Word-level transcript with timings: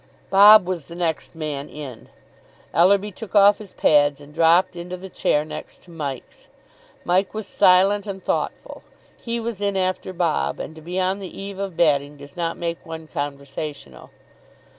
Bob 0.31 0.65
was 0.67 0.85
the 0.85 0.95
next 0.95 1.35
man 1.35 1.69
in. 1.69 2.09
Ellerby 2.73 3.11
took 3.11 3.35
off 3.35 3.59
his 3.59 3.71
pads, 3.71 4.19
and 4.19 4.33
dropped 4.33 4.75
into 4.75 4.97
the 4.97 5.09
chair 5.09 5.45
next 5.45 5.83
to 5.83 5.91
Mike's. 5.91 6.47
Mike 7.05 7.35
was 7.35 7.45
silent 7.45 8.07
and 8.07 8.23
thoughtful. 8.23 8.81
He 9.21 9.39
was 9.39 9.61
in 9.61 9.77
after 9.77 10.11
Bob, 10.11 10.59
and 10.59 10.73
to 10.75 10.81
be 10.81 10.99
on 10.99 11.19
the 11.19 11.39
eve 11.39 11.59
of 11.59 11.77
batting 11.77 12.17
does 12.17 12.35
not 12.35 12.57
make 12.57 12.83
one 12.83 13.05
conversational. 13.07 14.09